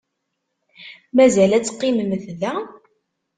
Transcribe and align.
Mazal 1.15 1.51
ad 1.53 1.63
teqqimemt 1.65 2.25
da? 2.41 2.53